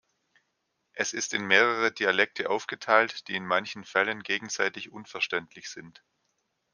Es 0.93 1.13
ist 1.13 1.31
in 1.35 1.45
mehrere 1.45 1.91
Dialekte 1.91 2.49
aufgeteilt, 2.49 3.27
die 3.27 3.35
in 3.35 3.45
manchen 3.45 3.83
Fällen 3.83 4.23
gegenseitig 4.23 4.91
unverständlich 4.91 5.69
sind. 5.69 6.03